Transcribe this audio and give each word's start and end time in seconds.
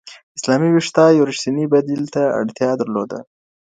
اسلامي 0.37 0.69
ویښتیا 0.71 1.05
یو 1.17 1.27
رښتیني 1.31 1.65
بديل 1.73 2.03
ته 2.13 2.21
اړتیا 2.39 2.69
درلوده. 2.79 3.19